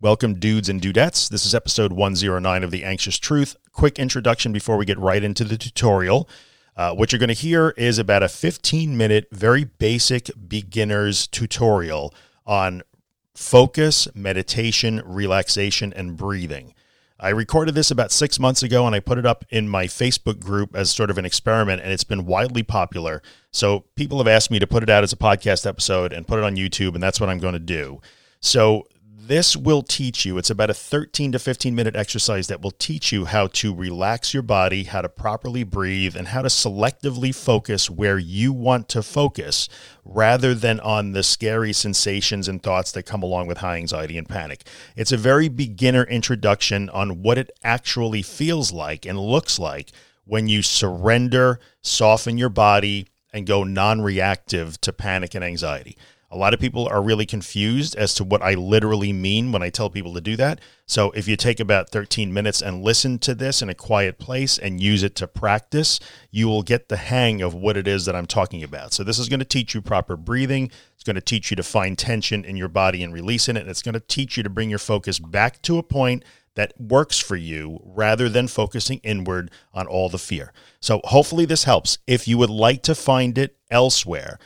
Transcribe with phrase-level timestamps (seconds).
[0.00, 1.28] Welcome, dudes and dudettes.
[1.28, 3.56] This is episode 109 of The Anxious Truth.
[3.72, 6.28] Quick introduction before we get right into the tutorial.
[6.76, 12.14] Uh, what you're going to hear is about a 15 minute, very basic beginner's tutorial
[12.46, 12.84] on
[13.34, 16.74] focus, meditation, relaxation, and breathing.
[17.18, 20.38] I recorded this about six months ago and I put it up in my Facebook
[20.38, 23.20] group as sort of an experiment, and it's been widely popular.
[23.50, 26.38] So people have asked me to put it out as a podcast episode and put
[26.38, 28.00] it on YouTube, and that's what I'm going to do.
[28.40, 28.86] So
[29.28, 33.12] this will teach you, it's about a 13 to 15 minute exercise that will teach
[33.12, 37.90] you how to relax your body, how to properly breathe, and how to selectively focus
[37.90, 39.68] where you want to focus
[40.02, 44.28] rather than on the scary sensations and thoughts that come along with high anxiety and
[44.28, 44.66] panic.
[44.96, 49.92] It's a very beginner introduction on what it actually feels like and looks like
[50.24, 55.98] when you surrender, soften your body, and go non reactive to panic and anxiety.
[56.30, 59.70] A lot of people are really confused as to what I literally mean when I
[59.70, 60.60] tell people to do that.
[60.84, 64.58] So if you take about 13 minutes and listen to this in a quiet place
[64.58, 65.98] and use it to practice,
[66.30, 68.92] you will get the hang of what it is that I'm talking about.
[68.92, 70.70] So this is going to teach you proper breathing.
[70.94, 73.60] It's going to teach you to find tension in your body and releasing it.
[73.60, 76.24] And it's going to teach you to bring your focus back to a point
[76.56, 80.52] that works for you rather than focusing inward on all the fear.
[80.80, 81.98] So hopefully this helps.
[82.06, 84.38] If you would like to find it elsewhere,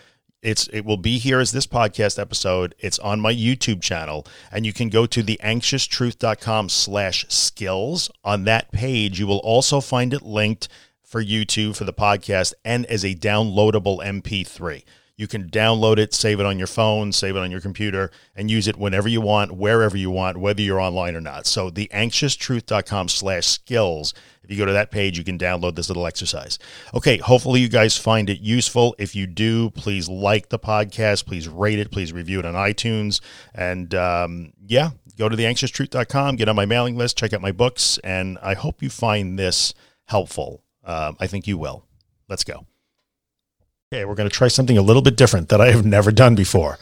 [0.42, 2.74] it's it will be here as this podcast episode.
[2.78, 8.10] It's on my YouTube channel, and you can go to theanxioustruth.com slash skills.
[8.24, 10.68] On that page, you will also find it linked
[11.04, 14.82] for YouTube for the podcast and as a downloadable MP3.
[15.14, 18.50] You can download it, save it on your phone, save it on your computer, and
[18.50, 21.46] use it whenever you want, wherever you want, whether you're online or not.
[21.46, 24.14] So theanxioustruth.com slash skills.
[24.44, 26.58] If you go to that page, you can download this little exercise.
[26.94, 28.94] Okay, hopefully you guys find it useful.
[28.98, 33.20] If you do, please like the podcast, please rate it, please review it on iTunes.
[33.54, 37.98] And um, yeah, go to theanxioustruth.com, get on my mailing list, check out my books,
[37.98, 39.74] and I hope you find this
[40.06, 40.64] helpful.
[40.84, 41.86] Um, I think you will.
[42.28, 42.66] Let's go.
[43.92, 46.34] Okay, we're going to try something a little bit different that I have never done
[46.34, 46.78] before.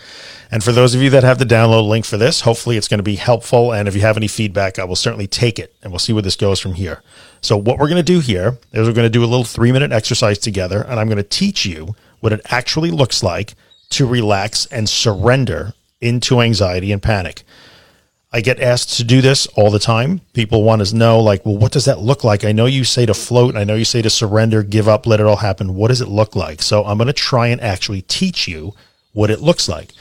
[0.48, 3.00] And for those of you that have the download link for this, hopefully it's going
[3.00, 3.72] to be helpful.
[3.72, 6.22] And if you have any feedback, I will certainly take it and we'll see where
[6.22, 7.02] this goes from here.
[7.40, 9.72] So, what we're going to do here is we're going to do a little three
[9.72, 10.82] minute exercise together.
[10.82, 13.54] And I'm going to teach you what it actually looks like
[13.88, 17.42] to relax and surrender into anxiety and panic.
[18.32, 20.20] I get asked to do this all the time.
[20.34, 22.44] People want to know, like, well, what does that look like?
[22.44, 23.56] I know you say to float.
[23.56, 25.74] I know you say to surrender, give up, let it all happen.
[25.74, 26.62] What does it look like?
[26.62, 28.74] So I'm going to try and actually teach you
[29.12, 29.92] what it looks like.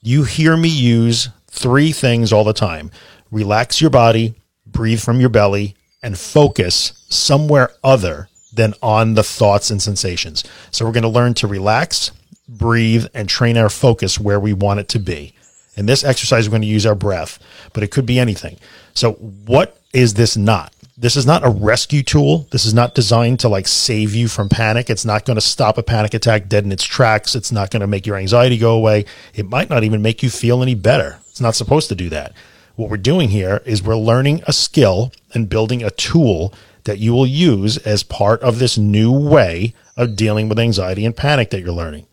[0.00, 2.90] You hear me use three things all the time
[3.32, 4.34] relax your body,
[4.66, 10.44] breathe from your belly, and focus somewhere other than on the thoughts and sensations.
[10.70, 12.12] So we're going to learn to relax,
[12.48, 15.34] breathe, and train our focus where we want it to be.
[15.76, 17.38] In this exercise, we're going to use our breath,
[17.72, 18.58] but it could be anything.
[18.94, 20.72] So, what is this not?
[20.98, 22.46] This is not a rescue tool.
[22.50, 24.90] This is not designed to like save you from panic.
[24.90, 27.34] It's not going to stop a panic attack dead in its tracks.
[27.34, 29.06] It's not going to make your anxiety go away.
[29.34, 31.18] It might not even make you feel any better.
[31.30, 32.34] It's not supposed to do that.
[32.76, 36.52] What we're doing here is we're learning a skill and building a tool
[36.84, 41.16] that you will use as part of this new way of dealing with anxiety and
[41.16, 42.06] panic that you're learning.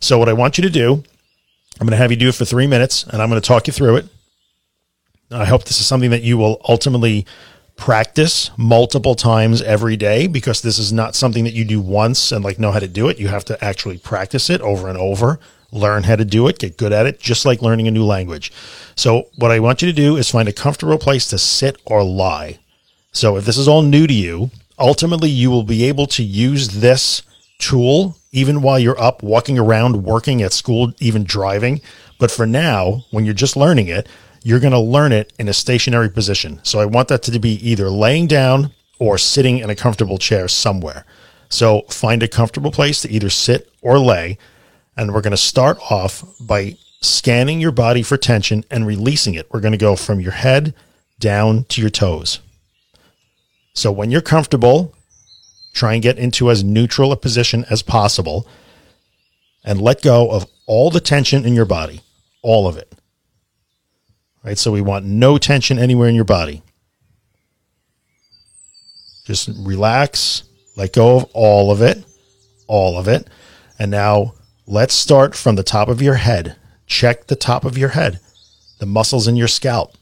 [0.00, 1.04] So, what I want you to do
[1.80, 3.66] I'm going to have you do it for three minutes and I'm going to talk
[3.66, 4.06] you through it.
[5.30, 7.26] I hope this is something that you will ultimately
[7.76, 12.44] practice multiple times every day because this is not something that you do once and
[12.44, 13.18] like know how to do it.
[13.18, 15.40] You have to actually practice it over and over,
[15.72, 18.52] learn how to do it, get good at it, just like learning a new language.
[18.94, 22.04] So, what I want you to do is find a comfortable place to sit or
[22.04, 22.60] lie.
[23.12, 26.68] So, if this is all new to you, ultimately you will be able to use
[26.68, 27.22] this
[27.58, 31.80] tool even while you're up walking around, working at school, even driving.
[32.18, 34.08] But for now, when you're just learning it,
[34.42, 36.60] you're going to learn it in a stationary position.
[36.64, 40.48] So I want that to be either laying down or sitting in a comfortable chair
[40.48, 41.06] somewhere.
[41.48, 44.36] So find a comfortable place to either sit or lay.
[44.96, 49.46] And we're going to start off by scanning your body for tension and releasing it.
[49.52, 50.74] We're going to go from your head
[51.20, 52.40] down to your toes.
[53.74, 54.94] So when you're comfortable,
[55.74, 58.48] Try and get into as neutral a position as possible
[59.64, 62.00] and let go of all the tension in your body,
[62.42, 62.92] all of it.
[64.44, 64.56] Right?
[64.56, 66.62] So we want no tension anywhere in your body.
[69.26, 70.44] Just relax,
[70.76, 72.04] let go of all of it,
[72.68, 73.28] all of it.
[73.78, 74.34] And now
[74.66, 76.56] let's start from the top of your head.
[76.86, 78.20] Check the top of your head,
[78.78, 79.94] the muscles in your scalp.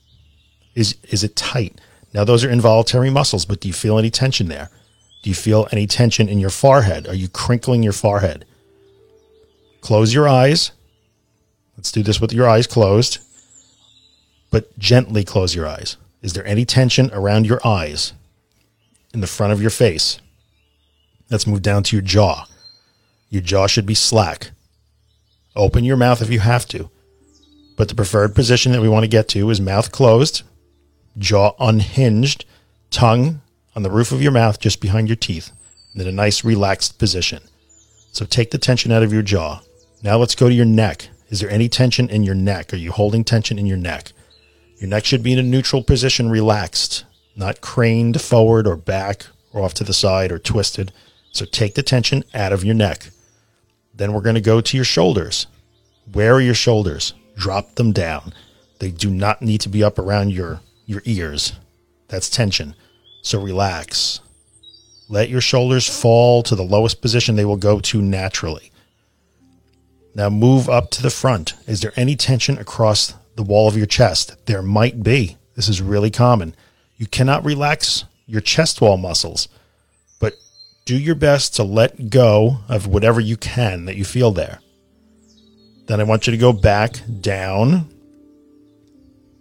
[0.74, 1.80] Is, is it tight?
[2.12, 4.68] Now, those are involuntary muscles, but do you feel any tension there?
[5.22, 7.06] Do you feel any tension in your forehead?
[7.06, 8.44] Are you crinkling your forehead?
[9.80, 10.72] Close your eyes.
[11.76, 13.18] Let's do this with your eyes closed.
[14.50, 15.96] but gently close your eyes.
[16.20, 18.12] Is there any tension around your eyes
[19.14, 20.20] in the front of your face?
[21.30, 22.44] Let's move down to your jaw.
[23.30, 24.50] Your jaw should be slack.
[25.56, 26.90] Open your mouth if you have to.
[27.76, 30.42] But the preferred position that we want to get to is mouth closed,
[31.16, 32.44] jaw unhinged,
[32.90, 33.40] tongue
[33.74, 35.50] on the roof of your mouth just behind your teeth,
[35.92, 37.42] and in a nice relaxed position.
[38.12, 39.60] So take the tension out of your jaw.
[40.02, 41.08] Now let's go to your neck.
[41.28, 42.72] Is there any tension in your neck?
[42.72, 44.12] Are you holding tension in your neck?
[44.78, 47.04] Your neck should be in a neutral position, relaxed,
[47.36, 50.92] not craned forward or back or off to the side or twisted.
[51.30, 53.10] So take the tension out of your neck.
[53.94, 55.46] Then we're going to go to your shoulders.
[56.12, 57.14] Where are your shoulders?
[57.36, 58.34] Drop them down.
[58.80, 61.52] They do not need to be up around your, your ears.
[62.08, 62.74] That's tension.
[63.22, 64.20] So relax.
[65.08, 68.70] Let your shoulders fall to the lowest position they will go to naturally.
[70.14, 71.54] Now move up to the front.
[71.66, 74.46] Is there any tension across the wall of your chest?
[74.46, 75.38] There might be.
[75.54, 76.54] This is really common.
[76.96, 79.48] You cannot relax your chest wall muscles,
[80.20, 80.34] but
[80.84, 84.60] do your best to let go of whatever you can that you feel there.
[85.86, 87.88] Then I want you to go back down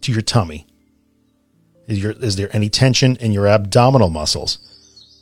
[0.01, 0.68] to your tummy.
[1.91, 4.59] Is, your, is there any tension in your abdominal muscles?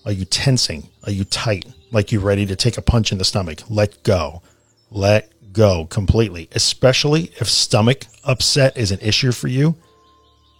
[0.05, 0.87] Are you tensing?
[1.03, 1.65] Are you tight?
[1.91, 3.63] Like you're ready to take a punch in the stomach?
[3.71, 4.43] Let go.
[4.91, 9.77] Let go completely, especially if stomach upset is an issue for you.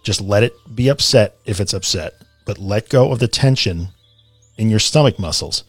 [0.02, 2.14] Just let it be upset if it's upset,
[2.44, 3.90] but let go of the tension
[4.58, 5.62] in your stomach muscles.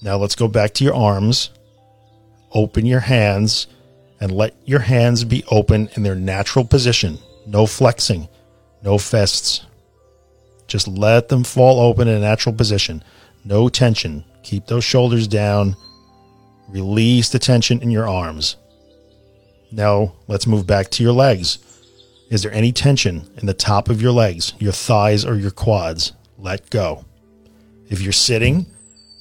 [0.00, 1.50] Now let's go back to your arms.
[2.52, 3.66] Open your hands
[4.18, 7.18] and let your hands be open in their natural position.
[7.46, 8.28] No flexing,
[8.82, 9.64] no fists.
[10.66, 13.02] Just let them fall open in a natural position.
[13.44, 14.24] No tension.
[14.42, 15.76] Keep those shoulders down
[16.72, 18.56] Release the tension in your arms.
[19.70, 21.58] Now let's move back to your legs.
[22.30, 26.12] Is there any tension in the top of your legs, your thighs, or your quads?
[26.38, 27.04] Let go.
[27.90, 28.64] If you're sitting,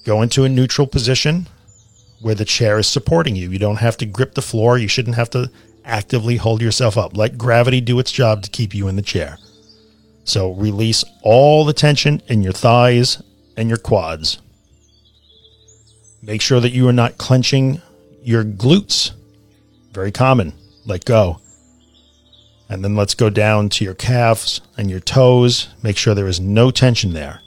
[0.05, 1.49] go into a neutral position
[2.21, 3.51] where the chair is supporting you.
[3.51, 4.77] You don't have to grip the floor.
[4.77, 5.51] You shouldn't have to
[5.83, 7.17] actively hold yourself up.
[7.17, 9.37] Let gravity do its job to keep you in the chair.
[10.23, 13.21] So release all the tension in your thighs
[13.57, 14.41] and your quads.
[16.21, 17.81] Make sure that you are not clenching
[18.23, 19.11] your glutes.
[19.91, 20.53] Very common.
[20.85, 21.39] Let go.
[22.69, 25.67] And then let's go down to your calves and your toes.
[25.83, 27.41] Make sure there is no tension there.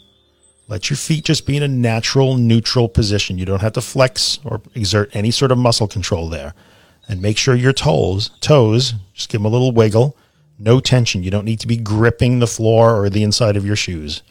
[0.66, 3.38] Let your feet just be in a natural, neutral position.
[3.38, 6.54] You don't have to flex or exert any sort of muscle control there.
[7.08, 10.16] And make sure your toes, toes, just give them a little wiggle.
[10.58, 11.22] No tension.
[11.22, 14.22] You don't need to be gripping the floor or the inside of your shoes.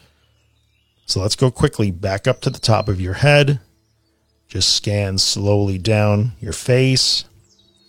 [1.06, 3.60] So let's go quickly back up to the top of your head
[4.54, 7.24] just scan slowly down your face,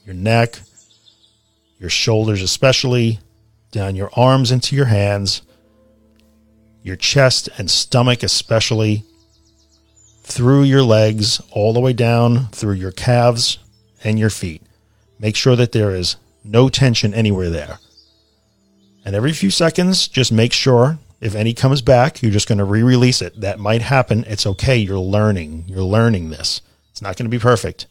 [0.04, 0.60] your neck,
[1.78, 3.20] your shoulders, especially
[3.72, 5.44] down your arms into your hands,
[6.82, 9.04] your chest and stomach, especially
[10.24, 13.60] through your legs, all the way down through your calves
[14.04, 14.64] and your feet.
[15.20, 17.78] Make sure that there is no tension anywhere there.
[19.06, 22.66] And every few seconds, just make sure if any comes back, you're just going to
[22.66, 23.40] re release it.
[23.40, 24.26] That might happen.
[24.28, 24.78] It's okay.
[24.78, 25.66] You're learning.
[25.68, 26.62] You're learning this.
[26.92, 27.86] It's not going to be perfect.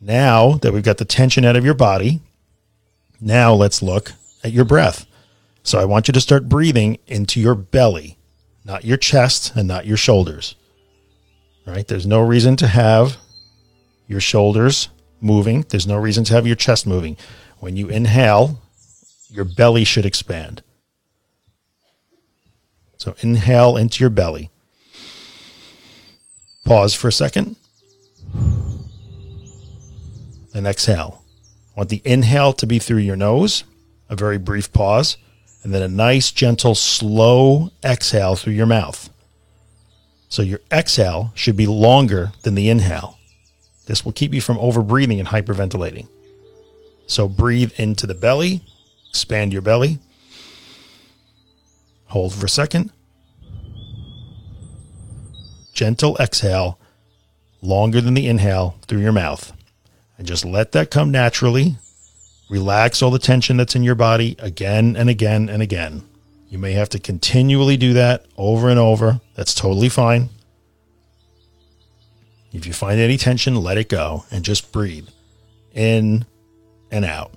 [0.00, 2.20] Now that we've got the tension out of your body,
[3.20, 4.12] now let's look
[4.42, 5.06] at your breath.
[5.62, 8.18] So I want you to start breathing into your belly,
[8.64, 10.56] not your chest and not your shoulders.
[11.66, 11.88] Right?
[11.88, 13.16] There's no reason to have
[14.06, 14.90] your shoulders
[15.22, 15.64] moving.
[15.70, 17.16] There's no reason to have your chest moving.
[17.60, 18.60] When you inhale,
[19.34, 20.62] your belly should expand.
[22.96, 24.50] So inhale into your belly.
[26.64, 27.56] Pause for a second.
[30.54, 31.24] And exhale.
[31.76, 33.64] I want the inhale to be through your nose,
[34.08, 35.16] a very brief pause,
[35.64, 39.10] and then a nice, gentle, slow exhale through your mouth.
[40.28, 43.18] So your exhale should be longer than the inhale.
[43.86, 46.06] This will keep you from overbreathing and hyperventilating.
[47.06, 48.62] So breathe into the belly,
[49.14, 50.00] expand your belly.
[52.06, 52.90] Hold for a second.
[55.72, 56.80] Gentle exhale,
[57.62, 59.52] longer than the inhale through your mouth.
[60.18, 61.76] And just let that come naturally.
[62.50, 66.02] Relax all the tension that's in your body again and again and again.
[66.48, 69.20] You may have to continually do that over and over.
[69.36, 70.30] That's totally fine.
[72.52, 75.08] If you find any tension, let it go and just breathe
[75.72, 76.26] in
[76.90, 77.32] and out.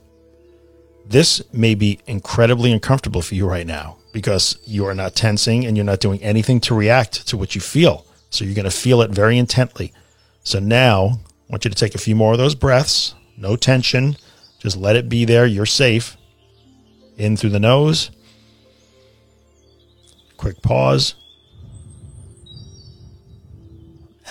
[1.09, 5.77] This may be incredibly uncomfortable for you right now because you are not tensing and
[5.77, 8.05] you're not doing anything to react to what you feel.
[8.29, 9.93] So you're going to feel it very intently.
[10.43, 14.17] So now I want you to take a few more of those breaths, no tension.
[14.59, 15.45] Just let it be there.
[15.45, 16.17] You're safe.
[17.15, 18.11] In through the nose.
[20.35, 21.15] Quick pause.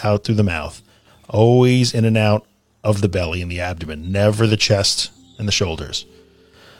[0.05, 0.83] Out through the mouth.
[1.29, 2.47] Always in and out
[2.85, 6.05] of the belly and the abdomen, never the chest and the shoulders.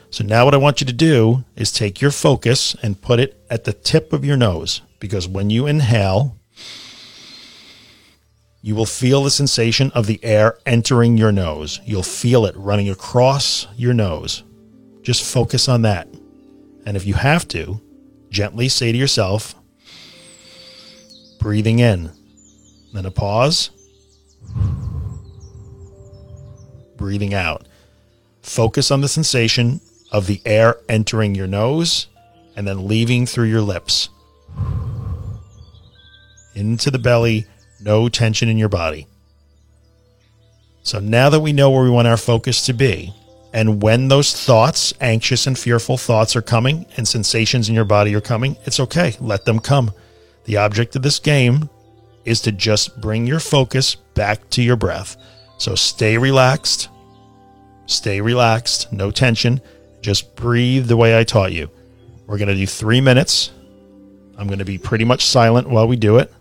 [0.09, 3.43] So now what I want you to do is take your focus and put it
[3.49, 6.37] at the tip of your nose because when you inhale,
[8.61, 11.79] you will feel the sensation of the air entering your nose.
[11.85, 14.43] You'll feel it running across your nose.
[15.03, 16.07] Just focus on that.
[16.85, 17.81] And if you have to,
[18.29, 19.55] gently say to yourself,
[21.39, 22.11] breathing in,
[22.93, 23.69] then a pause,
[26.95, 27.67] breathing out.
[28.41, 29.79] Focus on the sensation
[30.11, 32.07] of the air entering your nose
[32.55, 34.09] and then leaving through your lips.
[36.55, 37.45] Into the belly,
[37.81, 39.07] no tension in your body.
[40.81, 43.13] So now that we know where we want our focus to be,
[43.53, 48.15] and when those thoughts, anxious and fearful thoughts are coming and sensations in your body
[48.15, 49.15] are coming, it's okay.
[49.19, 49.91] Let them come.
[50.45, 51.69] The object of this game
[52.25, 55.17] is to just bring your focus back to your breath.
[55.57, 56.89] So stay relaxed.
[57.85, 58.91] Stay relaxed.
[58.91, 59.61] No tension.
[60.01, 61.69] Just breathe the way I taught you.
[62.25, 63.51] We're going to do three minutes.
[64.37, 66.31] I'm going to be pretty much silent while we do it.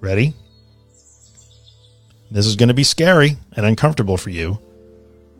[0.00, 0.34] Ready?
[2.30, 4.58] This is going to be scary and uncomfortable for you.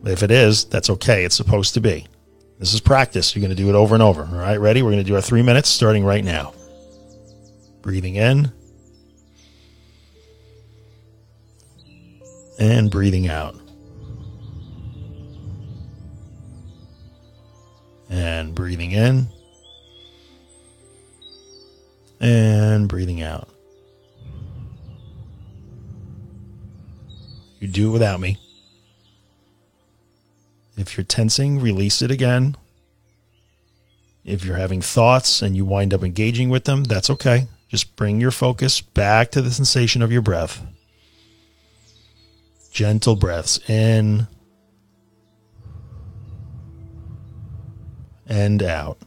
[0.05, 1.23] If it is, that's okay.
[1.23, 2.05] It's supposed to be.
[2.59, 3.35] This is practice.
[3.35, 4.23] You're going to do it over and over.
[4.25, 4.81] All right, ready?
[4.81, 6.53] We're going to do our three minutes starting right now.
[7.81, 8.51] Breathing in
[12.59, 13.55] and breathing out.
[18.13, 19.27] And breathing in
[22.19, 23.49] and breathing out.
[27.59, 28.37] You do it without me.
[30.77, 32.55] If you're tensing, release it again.
[34.23, 37.47] If you're having thoughts and you wind up engaging with them, that's okay.
[37.67, 40.61] Just bring your focus back to the sensation of your breath.
[42.71, 44.27] Gentle breaths in
[48.27, 48.97] and out.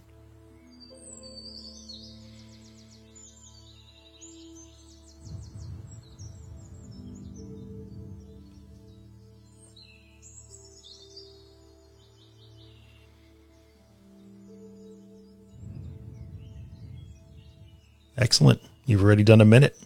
[18.18, 18.60] Excellent.
[18.86, 19.78] You've already done a minute.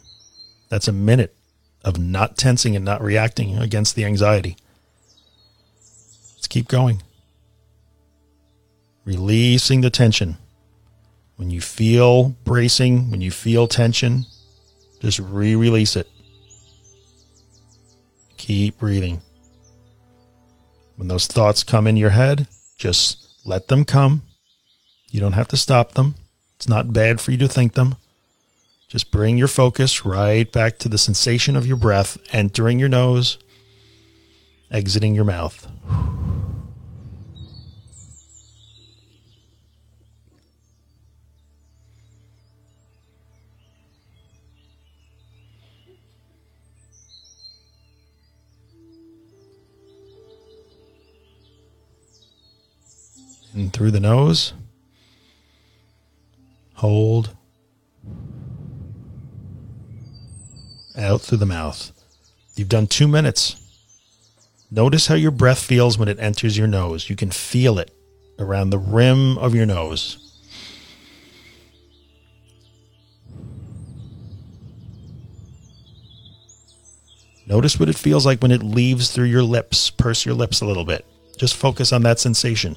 [0.69, 1.35] That's a minute
[1.85, 4.57] of not tensing and not reacting against the anxiety.
[6.37, 7.03] Let's keep going.
[9.11, 10.37] Releasing the tension.
[11.35, 14.25] When you feel bracing, when you feel tension,
[15.01, 16.07] just re release it.
[18.37, 19.21] Keep breathing.
[20.95, 24.23] When those thoughts come in your head, just let them come.
[25.11, 26.15] You don't have to stop them.
[26.55, 27.97] It's not bad for you to think them.
[28.87, 33.39] Just bring your focus right back to the sensation of your breath entering your nose,
[34.71, 35.67] exiting your mouth.
[53.55, 54.53] In through the nose.
[56.75, 57.37] Hold.
[60.97, 61.93] out through the mouth.
[62.57, 63.57] You've done two minutes.
[64.71, 67.11] Notice how your breath feels when it enters your nose.
[67.11, 67.91] You can feel it
[68.39, 70.27] around the rim of your nose.
[77.47, 79.91] Notice what it feels like when it leaves through your lips.
[79.91, 81.05] Purse your lips a little bit.
[81.37, 82.77] Just focus on that sensation.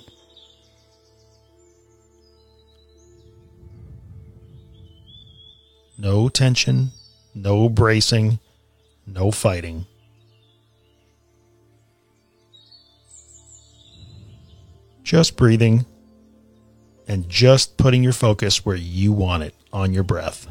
[6.03, 6.91] No tension,
[7.33, 8.39] no bracing,
[9.07, 9.85] no fighting.
[15.01, 15.85] Just breathing
[17.07, 20.45] and just putting your focus where you want it on your breath.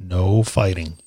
[0.00, 1.01] No fighting.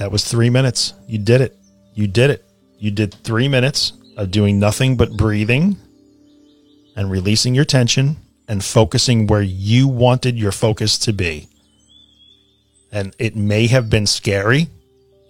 [0.00, 0.94] That was three minutes.
[1.06, 1.58] You did it.
[1.92, 2.42] You did it.
[2.78, 5.76] You did three minutes of doing nothing but breathing
[6.96, 8.16] and releasing your tension
[8.48, 11.48] and focusing where you wanted your focus to be.
[12.90, 14.68] And it may have been scary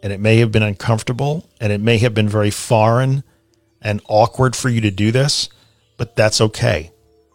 [0.05, 3.25] and it may have been uncomfortable and it may have been very foreign
[3.83, 5.49] and awkward for you to do this,
[5.97, 6.93] but that's okay.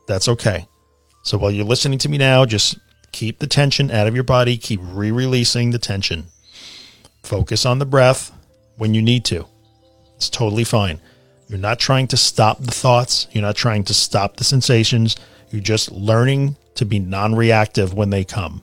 [0.07, 0.69] That's okay.
[1.23, 2.79] So while you're listening to me now, just
[3.11, 6.27] keep the tension out of your body, keep re releasing the tension.
[7.25, 8.31] Focus on the breath
[8.77, 9.47] when you need to.
[10.15, 11.01] It's totally fine.
[11.49, 15.15] You're not trying to stop the thoughts, you're not trying to stop the sensations.
[15.49, 18.61] You're just learning to be non reactive when they come.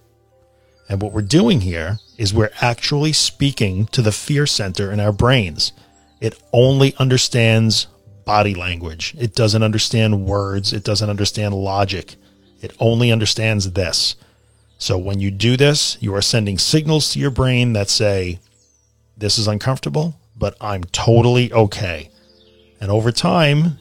[0.88, 5.12] And what we're doing here is we're actually speaking to the fear center in our
[5.12, 5.72] brains.
[6.20, 7.88] It only understands
[8.24, 12.14] body language, it doesn't understand words, it doesn't understand logic.
[12.60, 14.14] It only understands this.
[14.78, 18.38] So when you do this, you are sending signals to your brain that say,
[19.22, 22.10] This is uncomfortable, but I'm totally okay.
[22.80, 23.78] And over time,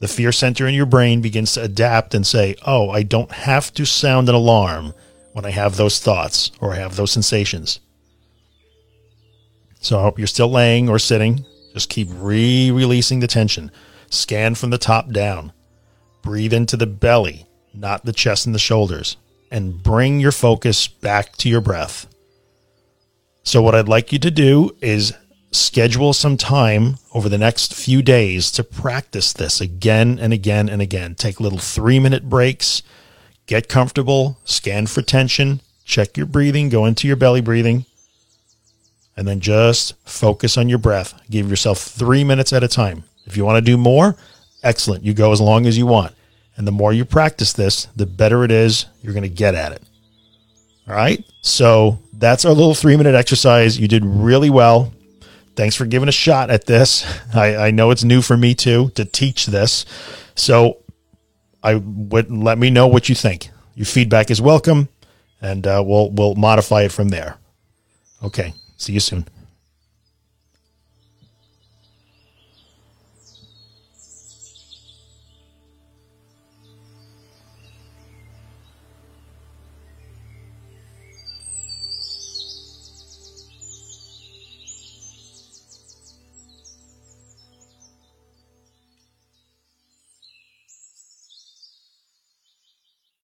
[0.00, 3.74] the fear center in your brain begins to adapt and say, Oh, I don't have
[3.74, 4.94] to sound an alarm
[5.34, 7.80] when I have those thoughts or I have those sensations.
[9.80, 11.44] So I hope you're still laying or sitting.
[11.74, 13.70] Just keep re releasing the tension.
[14.08, 15.52] Scan from the top down.
[16.22, 17.44] Breathe into the belly,
[17.74, 19.18] not the chest and the shoulders,
[19.50, 22.06] and bring your focus back to your breath.
[23.46, 25.12] So, what I'd like you to do is
[25.52, 30.80] schedule some time over the next few days to practice this again and again and
[30.80, 31.14] again.
[31.14, 32.82] Take little three minute breaks,
[33.46, 37.84] get comfortable, scan for tension, check your breathing, go into your belly breathing,
[39.14, 41.12] and then just focus on your breath.
[41.28, 43.04] Give yourself three minutes at a time.
[43.26, 44.16] If you want to do more,
[44.62, 45.04] excellent.
[45.04, 46.14] You go as long as you want.
[46.56, 49.72] And the more you practice this, the better it is you're going to get at
[49.72, 49.82] it.
[50.88, 51.24] All right.
[51.40, 53.78] So that's our little three minute exercise.
[53.78, 54.92] You did really well.
[55.56, 57.06] Thanks for giving a shot at this.
[57.34, 59.86] I, I know it's new for me too to teach this.
[60.34, 60.78] So
[61.62, 63.48] I would let me know what you think.
[63.74, 64.88] Your feedback is welcome
[65.40, 67.38] and uh, we'll, we'll modify it from there.
[68.22, 68.54] Okay.
[68.76, 69.26] See you soon.